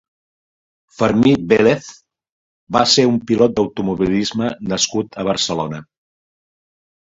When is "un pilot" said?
3.11-3.55